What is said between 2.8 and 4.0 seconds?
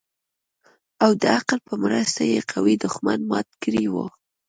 دښمن مات کړى و.